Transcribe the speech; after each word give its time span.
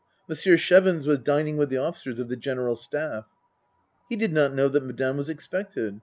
Monsieur 0.27 0.57
Chevons 0.57 1.05
was 1.05 1.19
dining 1.19 1.57
with 1.57 1.69
the 1.69 1.77
officers 1.77 2.17
of 2.17 2.27
the 2.27 2.35
General 2.35 2.75
Staff. 2.75 3.27
He 4.09 4.15
did 4.15 4.33
not 4.33 4.51
know 4.51 4.67
that 4.67 4.81
Madame 4.81 5.15
was 5.17 5.29
expected. 5.29 5.99